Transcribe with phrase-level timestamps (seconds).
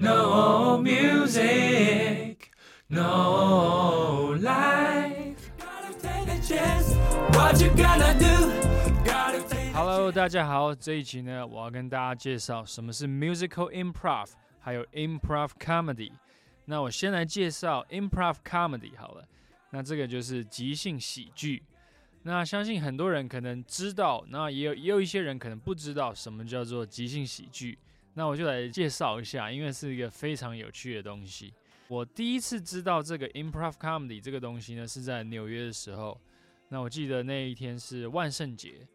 [0.00, 2.52] No music,
[2.88, 5.50] no life.
[7.32, 8.52] What you gonna do?
[9.74, 14.28] Hello，大家好，这一集呢，我要跟大家介绍什么是 musical improv，
[14.60, 16.12] 还有 improv comedy。
[16.66, 19.26] 那我先来介绍 improv comedy 好了，
[19.70, 21.64] 那这个就是即兴喜剧。
[22.22, 27.76] 那相信很多人可能知道，那也有也有一些人可能不知道什么叫做即兴喜剧。
[28.14, 31.52] 那我就来介绍一下，因为是一个非常有趣的东西。
[31.88, 36.20] 我第一次知道这个 improv comedy 这个东西呢，是在纽约的时候。
[36.68, 38.86] 那我记得那一天是万圣节。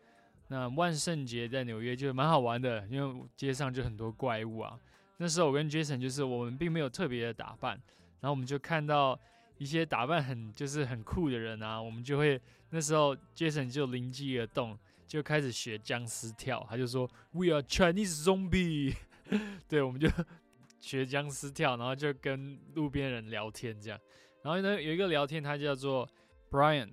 [0.49, 4.77] 那万圣节在纽约就蛮好玩的，因为街上就很多怪物啊。
[5.17, 7.71] 那时候我跟 Jason 就是我们并没有特别的打扮，
[8.19, 9.17] 然后我们就看到
[9.57, 18.95] 一些打扮很就是很酷的人啊，我们就会那时候 Jason 就灵机一动，就开始学僵尸跳，他就说 We are Chinese zombie。
[19.67, 20.09] 对，我们就
[20.79, 23.99] 学僵尸跳，然后就跟路边人聊天这样。
[24.41, 26.07] 然后呢，有一个聊天，他叫做
[26.49, 26.89] Brian。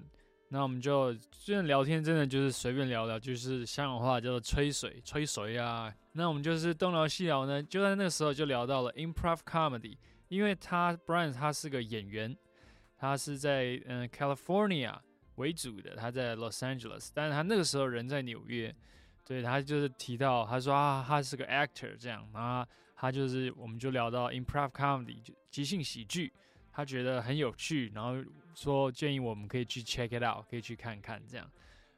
[0.52, 5.92] 那我们就虽然聊天真的就是随便聊聊，就是香港话叫做吹水，吹水啊。
[6.12, 12.36] 那我们就是东聊西聊呢，就在那个时候就聊到了 improv comedy，因为他 Brian 他是个演员，
[12.97, 14.98] 他是在嗯 California
[15.41, 18.72] 为主的，他在 Los Angeles，但是他那个时候人在纽约。
[19.22, 26.33] 对他就是提到，他说啊，他是个 actor 这样，然后他就是我们就聊到 improv comedy 就即兴喜剧，
[26.72, 28.16] 他觉得很有趣，然后
[28.56, 31.48] 说建议我们可以去 check it out，可以去看看这样。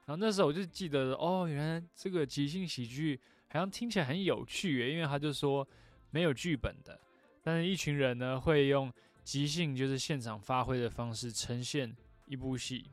[0.05, 5.67] 然后那时候我就记得哦，原来这个即兴喜剧好像听起来很有趣，因为他就说
[6.11, 7.01] 没有剧本的，
[7.43, 8.93] 但是一群人呢会用
[9.25, 12.91] 即兴就是现场发挥的方式呈现一部戏，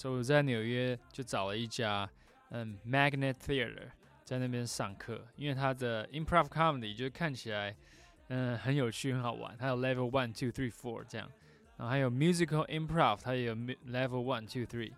[0.00, 2.08] 所以我在纽约就找了一家。
[2.52, 3.90] 嗯，Magnet Theater
[4.24, 7.76] 在那边上课，因为它的 Improv Comedy 就看起来
[8.28, 11.30] 嗯很有趣很好玩，它有 Level One、Two、Three、Four 这样，
[11.76, 14.90] 然后还有 Musical Improv，它也有 Level One、Two、Three，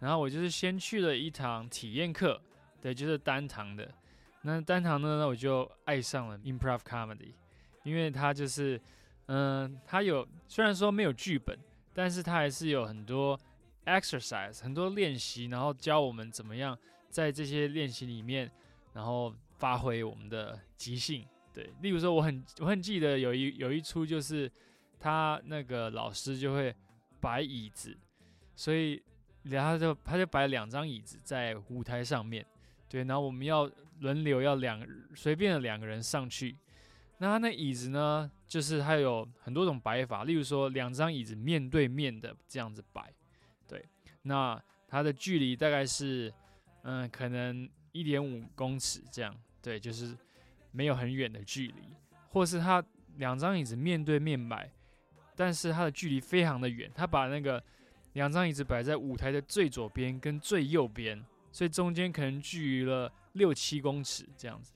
[0.00, 2.40] 然后我就是先去了一堂体验课，
[2.80, 3.92] 对，就是单堂的。
[4.40, 7.34] 那单堂呢，我就爱上了 Improv Comedy，
[7.82, 8.80] 因为它就是
[9.26, 11.56] 嗯，它有虽然说没有剧本，
[11.92, 13.38] 但是它还是有很多
[13.86, 16.78] exercise，很多练习，然后教我们怎么样。
[17.08, 18.50] 在这些练习里面，
[18.92, 21.24] 然后发挥我们的即兴。
[21.50, 24.50] 对，例如说，我很我很记得有一有一出，就是
[25.00, 26.74] 他那个老师就会
[27.18, 27.96] 摆椅子，
[28.54, 29.02] 所以
[29.44, 32.44] 然后就他就摆两张椅子在舞台上面。
[32.86, 33.70] 对，然后我们要
[34.00, 36.54] 轮流要两随便的两个人上去。
[37.16, 43.10] 那他那椅子呢，就是它有很多种摆法，例如说两张椅子面对面的这样子摆。
[43.68, 43.84] 对，
[44.22, 46.32] 那它的距离大概是。
[46.88, 50.16] 嗯，可能一点五公尺这样，对，就是
[50.70, 51.92] 没有很远的距离，
[52.28, 52.80] 或是他
[53.16, 54.70] 两张椅子面对面摆，
[55.34, 57.60] 但是它的距离非常的远，他把那个
[58.12, 64.72] 两张椅子摆在舞台的最左边跟最右边，所以中间可能距离了六七公尺这样子。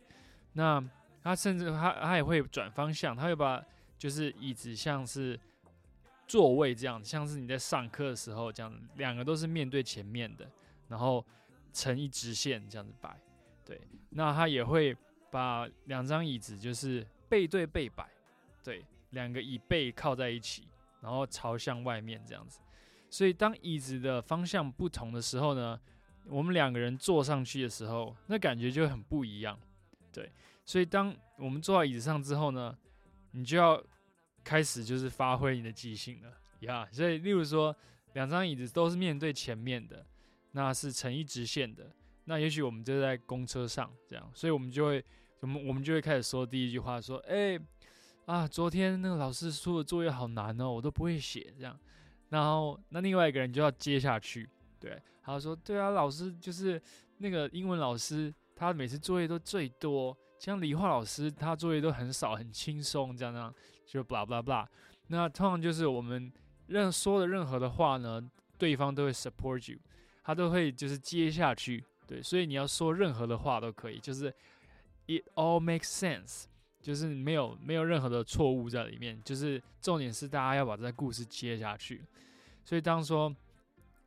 [0.54, 0.82] 那
[1.22, 3.64] 他甚至他他也会转方向，他会把
[3.96, 5.38] 就是椅子像是
[6.30, 10.48] 座位这样，像是你在上课的时候这样，两个都是面对前面的，
[10.88, 11.24] 然后。
[11.72, 13.16] 成一直线这样子摆，
[13.64, 14.92] 对，那他也会
[15.30, 18.10] 把两张椅子就是背对背摆，
[18.64, 20.66] 对，两个椅背靠在一起，
[21.00, 22.58] 然后朝向外面这样子。
[23.08, 25.80] 所以当椅子的方向不同的时候呢，
[26.26, 29.56] 我们两个人坐上去的时候，那感觉就很不一样，
[30.10, 30.28] 对。
[30.66, 32.76] 所以当我们坐到椅子上之后呢，
[33.30, 33.80] 你就要
[34.44, 36.88] 开始就是发挥你的即兴了呀。
[36.92, 37.74] 所以例如说，
[38.14, 40.06] 两张椅子都是面对前面的。
[40.52, 41.88] 那是成一直线的，
[42.24, 45.04] 那也许我们就在公车上这样，所以我们就会，
[45.38, 47.56] 我们我们就会开始说第一句话，说，哎，
[48.26, 51.78] 啊，昨天那个老师出的作业好难哦，我都不会写这样，
[52.30, 56.82] 然后那另外一个人就要接下去，对，他说，对啊，老师就是
[57.18, 64.66] 那个英文老师，他每次作业都最多，像理化老师他作业都很少，很轻松这样样，就 blah blah blah，
[65.08, 66.32] 那通常就是我们
[66.68, 68.20] 任说的任何的话呢，
[68.56, 69.78] 对方都会 support you。
[70.22, 74.32] 他都会就是接下去，对，所以你要说任何的话都可以，就是
[75.08, 76.44] it all makes sense，
[76.80, 82.02] 就是没有没有任何的错误在里面，就是重点是大家要把这个故事接下去。
[82.64, 83.34] 所以当说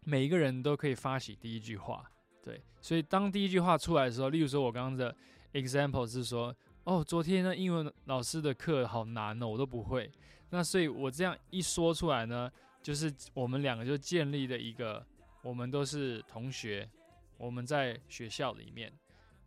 [0.05, 2.09] 每一个人都可以发起第一句话，
[2.41, 5.13] 对，所以当第一句话出来的时候，例如说我刚刚的
[5.53, 10.11] example 是说，哦，昨天那英文老师的课好难哦，我都不会。
[10.49, 12.51] 那所以我这样一说出来呢，
[12.81, 15.05] 就是我们两个就建立了一个。
[15.43, 16.89] 我们都是同学，
[17.35, 18.89] 我们在学校里面，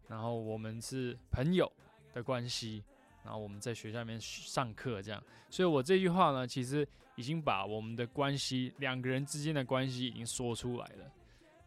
[0.08, 1.72] 然后我们是朋友
[2.12, 2.84] 的关系，
[3.24, 5.22] 然后我们在学校里面上课这样。
[5.48, 11.10] 所以我这句话呢，其实已经把我们的关系，两个人之间的关系已经说出来了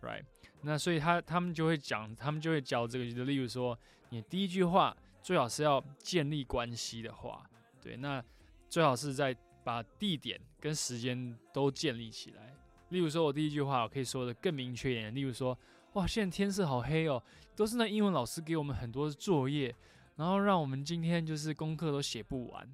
[0.04, 0.24] ，right？
[0.62, 3.76] 那所以他他们就会讲，他们就会教这个，就例如说，
[4.10, 7.48] 你第一句话最好是要建立关系的话，
[7.82, 8.24] 对，那
[8.70, 12.54] 最好是在把地点跟时间都建立起来。
[12.90, 15.58] 例如说，我第一句话我可以说的更明确一点，例如说，
[15.94, 17.22] 哇，现在天色好黑哦，
[17.56, 19.76] 都是那英文老师给我们很多作业，
[20.16, 22.68] 然后让我们今天就是功课都写不完。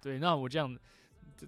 [0.00, 0.76] 对，那我这样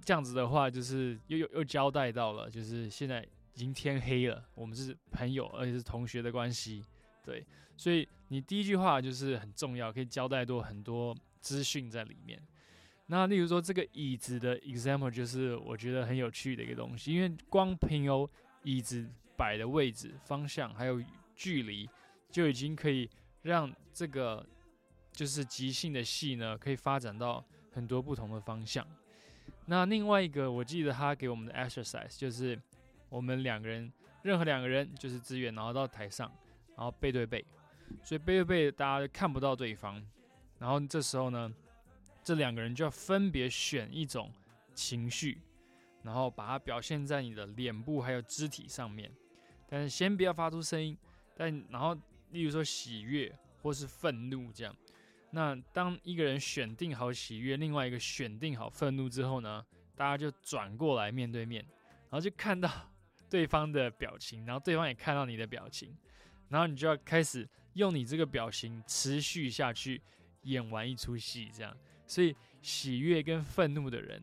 [0.05, 3.25] 这样子的话，就是又又又交代到了，就是现在
[3.55, 6.85] 已经天黑了，我们是朋友，而且是同学的关系。
[7.23, 7.47] 对，
[7.77, 12.41] 所以你第一句话就是很重要，可以交代多很多资讯在里面。
[13.07, 18.29] 那例如说这个椅子的 example，就是我觉得很有趣的一个东西，因为光凭有
[18.63, 21.03] 椅子摆的位置、方向还有
[21.35, 21.89] 距离，
[22.31, 23.09] 就已经可以
[23.43, 24.47] 让这个
[25.13, 27.45] 就是即兴的戏呢，可以发展到。
[27.75, 28.87] 很多不同的方向。
[29.65, 32.61] 那另外一个，我记得他给我们的 exercise 就是
[33.09, 33.91] 我们两个人，
[34.23, 36.31] 任何两个人就是自愿，然后到台上，
[36.77, 37.45] 然后背对背，
[38.03, 40.03] 所以背对背大家看不到对方。
[40.59, 41.53] 然后这时候呢，
[42.23, 44.33] 这两个人就要分别选一种
[44.75, 45.39] 情绪，
[46.03, 49.11] 然后把它表现在你的脸部还有肢体上面。
[49.69, 50.97] 但是先不要发出声音。
[51.35, 51.97] 但然后，
[52.31, 54.77] 例如说喜悦或是愤怒这样。
[55.31, 59.65] 那当一个人选定好喜悦，另外一个选定好愤怒之后呢，
[59.97, 61.65] 大家就转过来面对面，
[62.11, 62.71] 然后就看到
[63.31, 65.97] 对方的表情，然后对方也看到你的表情，
[66.53, 70.03] 然后你就要开始用你这个表情持续下去
[70.43, 71.75] 演完一出戏，这样。
[72.07, 74.23] 所以喜悦跟愤怒的人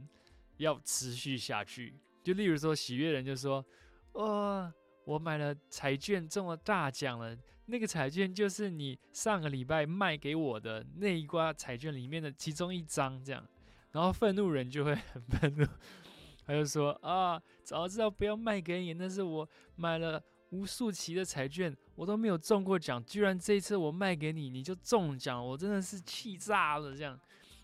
[0.57, 1.91] 要持续下去。
[2.21, 3.65] 就例如说，喜悦人就说
[4.13, 4.71] ：“哇，
[5.05, 7.35] 我买了彩券中了大奖了。”
[7.65, 13.43] 那个彩券就是你上个礼拜卖给我的那一挂彩券里面的其中一张，这样，
[13.91, 15.65] 然后愤怒人就会很愤怒，
[16.45, 27.19] 他就说啊，早知道不要卖给你，但是我买了无数期的彩券，我都没有中过奖，居然这一次我卖给你，你就中奖，我真的是气炸了，这样，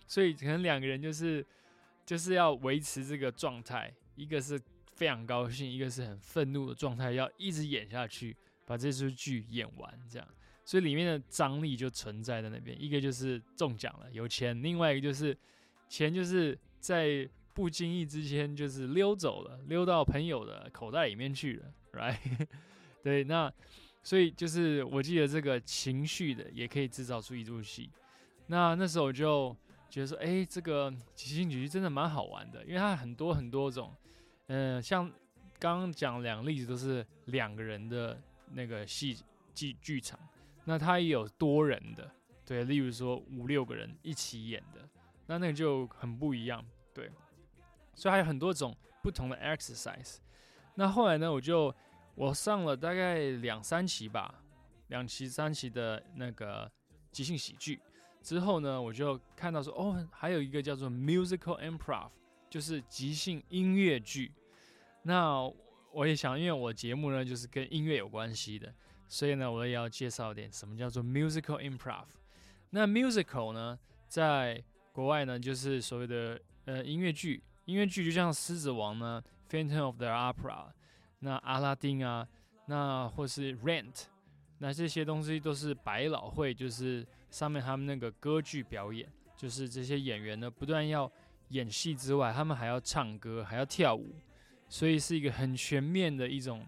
[0.07, 1.45] 所以可能两个人就是
[2.05, 4.59] 就是要维持这个状态，一个是
[4.93, 8.35] 非常高兴，一个是很愤怒的状态，要一直演下去。
[8.67, 10.27] 把这出剧演完，这样，
[10.63, 12.75] 所以里面的张力就存在在那边。
[12.81, 15.37] 一个就是中奖了，有钱；另外一个就是
[15.87, 22.17] 钱，就是在不经意之间就是溜走了，溜到朋友的口袋里面去了，right？
[23.05, 23.53] 对，那
[24.01, 27.91] 所以就是我记得这个情绪的也可以制造出一出戏。
[28.47, 29.55] 那那时候我就
[29.87, 33.93] 觉得说，哎，这个即兴喜剧真的蛮好玩的，因为它很多很多种，
[34.47, 35.07] 嗯，像
[35.59, 38.19] 刚刚讲两个例子都是两个人的。
[38.53, 39.17] 那个戏
[39.55, 40.19] 剧剧场，
[40.65, 42.09] 那它也有多人的，
[42.45, 44.87] 对，例如说五六个人一起演的，
[45.25, 46.63] 那那个就很不一样，
[46.93, 47.09] 对，
[47.95, 50.17] 所以还有很多种不同的 exercise。
[50.75, 51.73] 那后来呢，我就
[52.15, 54.33] 我上了大概两三期吧，
[54.87, 56.71] 两期三期的那个
[57.11, 57.79] 即兴喜剧
[58.23, 62.09] 之后呢，我就看到说，哦，还有一个叫做 musical improv，
[62.49, 64.31] 就是即兴音乐剧，
[65.03, 65.51] 那。
[65.95, 68.69] 我也想，因为我节目呢就是跟音乐有关系的，
[69.07, 72.03] 所以呢，我也要介绍点什么叫做 musical improv。
[72.71, 73.79] 那 musical 呢，
[74.09, 74.61] 在
[74.91, 80.67] 国外呢就是所谓的呃音乐剧，音乐剧就像《狮子王》呢，《Phantom of the Opera》，
[81.25, 82.27] 那阿拉丁啊，
[82.67, 84.03] 那或是 Rent，
[84.59, 91.11] 那这些东西都是百老汇，就是上面他们那个歌剧表演，就是这些演员呢不断要
[91.49, 94.15] 演戏之外，他们还要唱歌，还要跳舞。
[94.69, 96.63] 所以是一个很全面的一种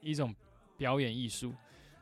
[0.00, 0.34] 一种
[0.78, 1.52] 表演艺术。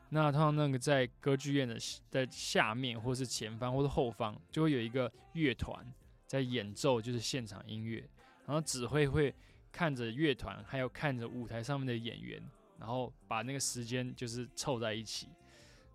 [0.07, 1.77] 那通常那个在歌剧院的
[2.09, 5.85] 在下面，或是前方，或是后方，就会有一个乐团
[6.25, 8.07] 在演奏，就是现场音乐。
[8.45, 9.33] 然后指挥会
[9.71, 12.41] 看着乐团，还有看着舞台上面的演员，
[12.79, 15.27] 然后把那个时间就是凑在一起。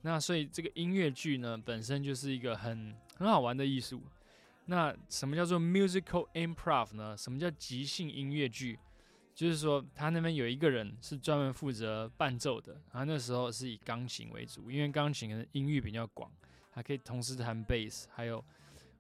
[0.03, 4.03] 那所以这个音乐剧呢，本身就是一个很很好玩的艺术。
[4.67, 7.17] 那什么叫做 musical improv 呢？
[7.17, 8.79] 什么叫即兴音乐剧？
[9.35, 16.31] 就是说，他那边有一个人是专门负责伴奏的，然后那时候是以钢琴为主，因为钢琴的音域比较广，
[16.71, 18.43] 还可以同时弹贝斯，还有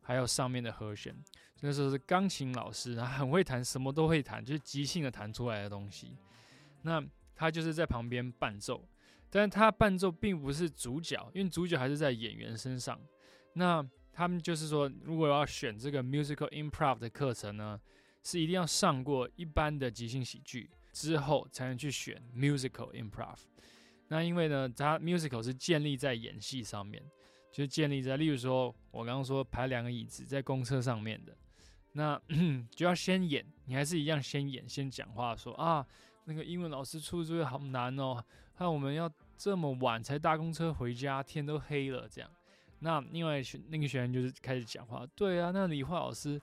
[0.06, 1.14] 还有上面的和弦。
[1.60, 6.16] 那时候是钢琴老师，他很会弹，什么都会弹，就是即兴的弹出来的东西。
[6.82, 8.88] 那他就是在旁边伴奏，
[9.28, 13.00] 但是他伴奏并不是主角，因为主角还是在演员身上。
[13.54, 17.80] 那他们就是说，如果要选这个 musical improv 的课程呢？
[18.28, 23.36] 是一定要上过一般的即兴喜剧之后，才能去选 musical improv。
[24.08, 27.00] 那因为呢，它 musical 是建立在演戏上面，
[27.56, 31.34] 就建立在，例如说我刚刚说排两个椅子在公车上面的，
[31.92, 32.20] 那
[32.70, 35.86] 就要先演，你还是一样先演，先讲话说啊，
[36.26, 38.22] 那个英文老师出作业好难哦，
[38.58, 42.30] 那我们要这么晚才搭公车回家，天都黑了这样。
[42.80, 46.38] 那另外学那个学员就是开始讲话，对啊，那理化老师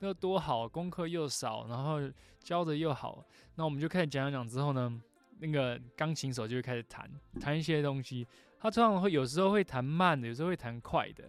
[0.00, 1.98] 那多好，功课又少，然后
[2.40, 5.02] 教的又好，那我们就开始讲讲讲之后呢，
[5.38, 7.10] 那个钢琴手就会开始弹
[7.40, 8.26] 弹一些东西。
[8.60, 11.24] 他通常会有时候会弹慢的，有时候会弹快的。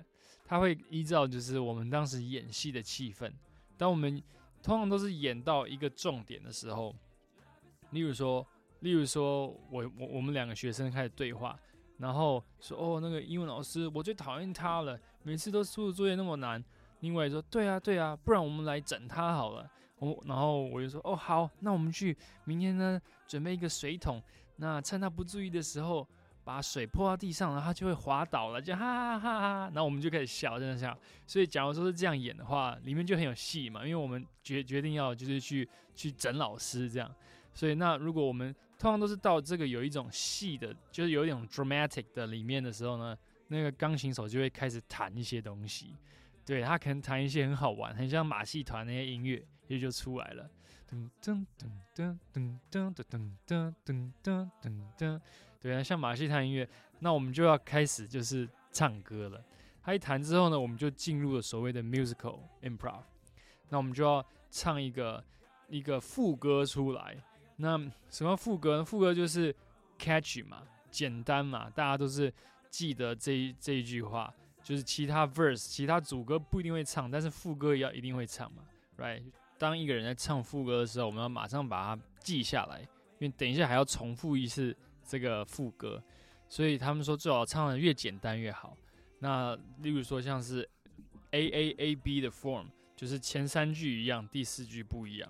[0.45, 3.31] 他会依照就是我们当时演戏的气氛。
[3.77, 4.19] 当我们
[4.63, 6.95] 通常都是演到一个重点的时候，
[7.91, 8.43] 例如说，
[8.79, 11.55] 例如说我我我们两个学生开始对话，
[11.99, 16.63] 然后说哦，那个英文老师我最讨厌他了，每次都出的作业那么难。
[17.01, 19.69] 另外说对啊对啊，不然我们来整他好了。
[19.99, 24.19] 我然后我就说哦好，那我们去明天呢准备一个水桶，
[24.55, 26.07] 那趁他不注意的时候。
[26.49, 30.97] 把水泼到地上，然后他就会滑倒了，就哈哈哈哈，然后我们就开始笑，真的笑。
[31.27, 37.13] 所以假如说是这样演的话，里面就很有戏嘛，因为我们决决定要就是去去整老师这样。
[37.53, 43.15] 所以那如果我们通常都是到这个有一种戏的，就是有一种 dramatic 的里面的时候呢，
[43.49, 45.95] 那个钢琴手就会开始弹一些东西，
[46.43, 50.49] 对他可能弹一些很好玩，很像马戏团那些音乐，也就出来了。
[50.89, 55.21] 噔噔噔噔噔噔噔噔噔噔噔噔。
[55.61, 56.67] 对啊，像马戏团音乐，
[56.99, 59.43] 那我们就要开始就是唱歌了。
[59.81, 63.01] 他一弹之后呢，我们就进入了所谓的 musical improv。
[63.69, 65.23] 那我们就要唱一个
[65.67, 67.15] 一个副歌出来。
[67.57, 67.77] 那
[68.09, 68.83] 什么副歌？
[68.83, 69.53] 副歌就是
[69.97, 72.33] catchy 嘛，简单嘛，大家都是
[72.69, 74.33] 记得这一这一句话。
[74.61, 78.63] 就是其他 verse，其他主歌不一定会唱，但是副歌也要一定会唱嘛
[78.97, 79.23] ，right？
[79.57, 84.75] 当一个人在唱副歌的时候，我们要马上把它记下来，因为等一下还要重复一次。
[85.09, 86.03] 这个副歌，
[86.47, 88.77] 所以他们说最好唱的越简单越好。
[89.17, 90.69] 那例如说像是
[91.31, 95.27] A A A B 的 form，就是前三句一样，第四句不一样，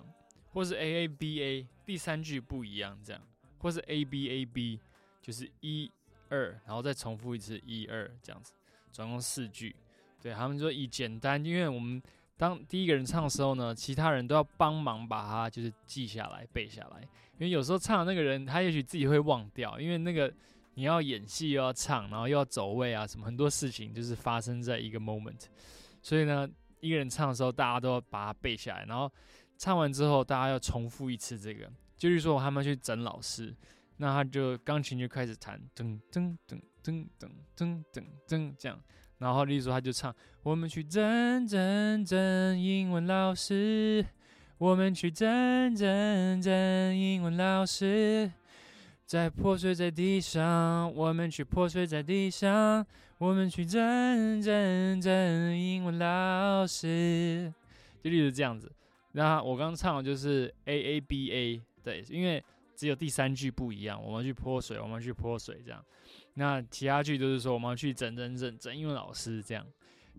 [0.52, 3.22] 或是 A A B A 第三句不一样这样，
[3.58, 4.78] 或是 A B A B
[5.22, 5.90] 就是一
[6.28, 8.52] 二，然后再重复一次一二这样子，
[8.92, 9.74] 总共四句。
[10.20, 12.02] 对他们说以简单，因为我们
[12.40, 17.02] 当第一个人唱的时候呢，其他人都要帮忙把它就是记下来背下来。
[17.34, 20.32] 因为有时候唱的那个人，他也许自己会忘掉，因为那个
[20.72, 25.42] 你要演戏又要唱，然后又要走位啊，什么很多事情就是发生在一个 moment。
[26.00, 26.48] 所以呢，
[26.80, 29.12] 一个人唱的时候，大家都要把它背下来，然后
[29.58, 31.70] 唱完之后，大家要重复一次这个。
[31.98, 33.54] 就是说，他们去整老师，
[33.98, 38.82] 那他就钢琴就开始弹，噔噔噔噔噔噔噔噔这样，
[39.20, 40.12] 然后例如他就唱，
[40.42, 44.04] 我们去整整整英文老师。
[44.58, 46.52] 我们去整整整
[46.94, 48.30] 英文老师，
[49.06, 50.92] 在破碎在地上。
[50.94, 52.86] 我们去破碎在地上。
[53.16, 57.50] 我们去整整整英文老师，
[58.02, 58.70] 就例如这样子。
[59.12, 62.44] 那我刚唱的就是 A A B A，对，因为
[62.76, 64.02] 只有第三句不一样。
[64.02, 65.82] 我们去泼水，我们去泼水这样。
[66.34, 69.66] 那其他句都是说我们要去整整整整英文老师这样。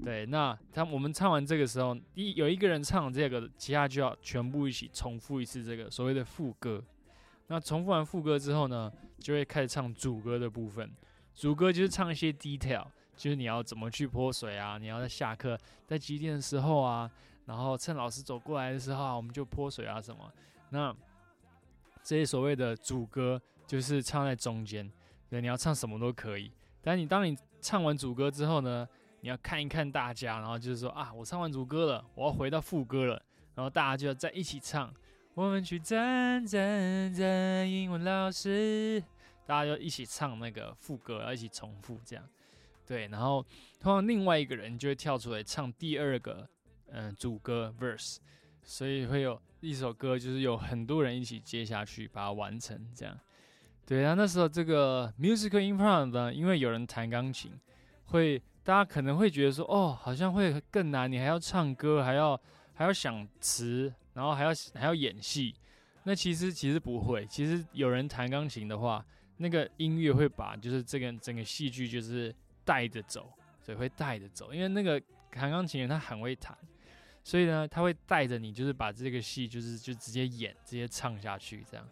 [0.03, 6.83] 对，那他我们唱完这个时候，一有一个人唱这个，其他就要全部一起重复一次这个所谓的副歌。
[7.47, 10.89] 那重复完副歌之后呢，就会开始唱主歌的部分。
[11.35, 17.11] 主歌就是唱一些 detail，就是你要怎么去泼水啊，你要在下课在几点的时候啊，
[17.45, 20.31] 然后趁老师走过来的时候啊，我们就泼水啊什么。
[20.69, 20.95] 那
[22.01, 24.89] 这些所谓的主歌就是唱在中间，
[25.31, 26.51] 对，你要唱什么都可以。
[26.81, 28.85] 但你当你唱完主歌之后呢？
[29.21, 33.13] 你要看一看大家，然后就是说啊，我唱完主歌了，我要回到副歌了，
[33.55, 34.93] 然后大家就要在一起唱。
[35.35, 39.01] 我们去真真真英文老师，
[39.45, 42.27] 大家就一起唱那个副歌，要一起重复这样。
[42.85, 43.41] 对，然后
[43.79, 46.49] 通常另外一个人就会跳出来唱第二个
[46.87, 48.17] 嗯主歌 verse，
[48.63, 53.17] 所以会有一首歌就是有很多人一起接下去把它完成这样。
[53.85, 57.51] 对啊，那时候这个 musical improv 呢，因为有人弹钢琴
[58.05, 58.41] 会。
[58.63, 62.39] 大家可能会觉得说，哦，好像会更难，你还要唱歌，还要
[62.75, 65.55] 还要想词，然后还要还要演戏。
[66.03, 69.03] 那其实其实不会，其实有人弹钢琴的话，
[69.37, 72.33] 那个音乐会把就是这个整个戏剧就是
[72.63, 73.33] 带着走，
[73.63, 74.53] 所以会带着走。
[74.53, 76.55] 因为那个弹钢琴人他很会弹，
[77.23, 81.83] 所以呢他会带着你，就是把这个戏就是就直接演，直接唱下去这样。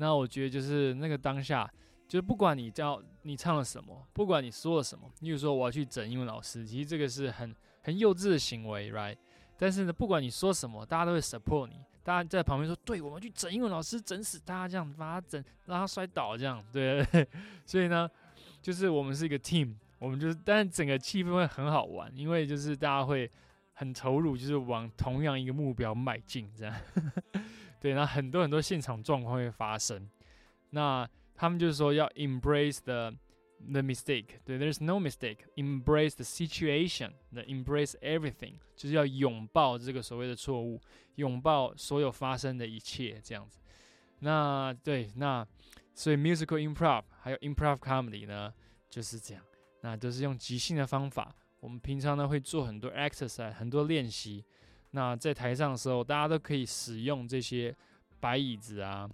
[0.00, 1.70] 那我觉得就是那个当下。
[2.08, 9.16] 就是不管你叫你唱了什么，不管你说了什么，例如说我要去整英文老师，其实这个是很很幼稚的行为，right？
[9.56, 17.06] 但是呢，不管你说什么，大家都会 support 你，大家在旁边说，对，我们去整英文老师，整死他，这样把他整，让他摔倒，这样，对。
[17.64, 18.10] 所以呢，
[18.60, 23.30] 就是我们是一个 team，我们就是，但整个气氛会很好玩，因为就是大家会
[23.74, 26.74] 很投入，就是往同样一个目标迈进，这样。
[27.80, 30.08] 对，那很多很多现场状况会发生。
[30.70, 33.12] 那他们就是说要 embrace the
[33.72, 40.80] the mistake，对，there's no mistake，embrace the situation，the embrace everything，就是要拥抱这个所谓的错误，
[41.16, 43.58] 拥抱所有发生的一切，这样子。
[44.20, 45.46] 那对，那
[45.94, 48.52] 所以 musical improv 还有 improv comedy 呢，
[48.88, 49.42] 就是这样。
[49.82, 51.34] 那都是用即兴的方法。
[51.60, 54.44] 我们平常呢会做很多 exercise，很多练习。
[54.92, 57.74] 那在台上的时候，大家都可以使用这些
[58.18, 59.08] 摆椅子啊，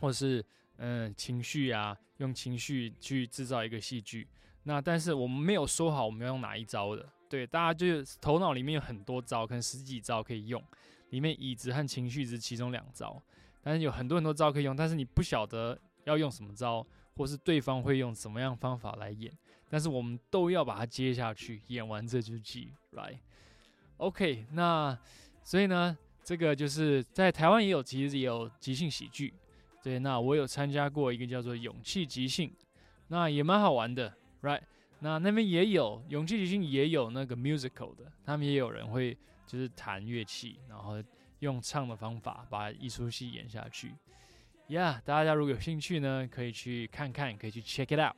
[0.00, 0.44] 或是
[0.76, 4.28] 嗯情绪啊，用情绪去制造一个戏剧。
[4.64, 10.62] 那但是我们没有说好我们要用哪一招的，对，大家就是头脑里面有很多招，可能十几招可以用。
[11.10, 13.22] 里面椅子和情绪是其中两招，
[13.60, 19.32] 但是有很多很多招可以用，但是你不晓得要用什么招，或是对方会用什么样方法来演。
[19.68, 22.72] 但是我们都要把它接下去，演完这出戏
[24.02, 24.98] OK，那
[25.44, 29.32] 所以呢，这个就是在台湾也有，其实也有即兴喜剧。
[29.80, 32.52] 对，那我有参加过一个叫做勇气即兴，
[33.06, 34.62] 那也蛮好玩的，right？
[34.98, 39.16] 那那边也有勇气即兴，也有那个 musical 的，他们也有人会
[39.46, 41.00] 就是弹乐器，然后
[41.38, 43.94] 用唱的方法把一出戏演下去。
[44.68, 48.16] Yeah，大家如果有兴趣呢，可以去看看，可以去 check it out。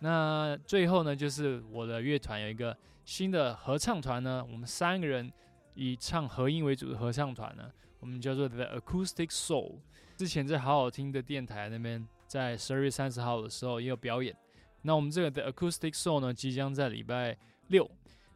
[0.00, 5.32] 那最后呢，就是我的乐团有一个新的合唱团呢，我们三个人
[5.74, 7.70] 以唱和音为主的合唱团呢，
[8.00, 9.76] 我们叫做 The Acoustic Soul。
[10.16, 14.36] 之前在好好听的电台那边，在十二月三十号的时候也有表演。
[14.82, 17.88] 那我们这个 The Acoustic Soul 呢，即将在礼拜六，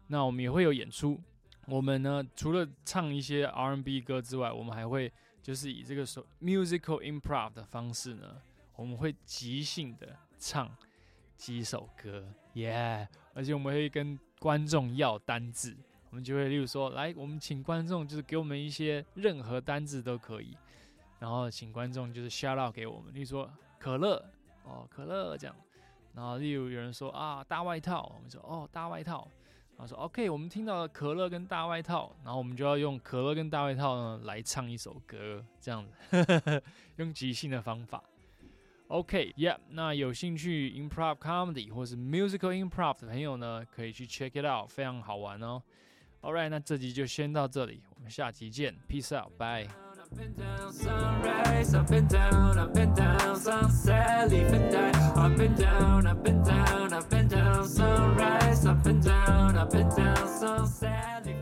[0.07, 1.21] 那我们也会有演出。
[1.67, 5.13] 我们呢，除了唱一些 R&B 歌之外，我们还会
[5.43, 8.41] 就是以这个首 musical improv 的方式呢，
[8.77, 10.73] 我们会即兴的唱。
[11.41, 13.09] 几首歌，耶！
[13.33, 15.75] 而且我们会跟观众要单字，
[16.11, 20.55] 我们就会例如说，来，我们请观众就是给我们一些任何单字都可以，
[21.19, 24.23] 然后请观众就是 shout out 给我们，例如说可乐，
[24.65, 25.57] 哦，可乐这样，
[26.15, 29.27] 然后例如有人说啊大外套，我们说哦大外套，
[29.79, 36.63] 然后说 OK，我们听到了可乐跟大外套，然后我们就要用可乐跟大外套呢来唱一首歌，这样子，
[36.97, 38.05] 用即兴的方法。
[38.91, 45.63] OK，Yeah，那有兴趣 Improv Comedy 或是 Musical Improv 的朋友呢，可以去 check it out，非常好玩哦。
[46.23, 49.69] Alright，那这集就先到这里，我们下集见，Peace out，Bye。
[60.41, 61.40] sunset.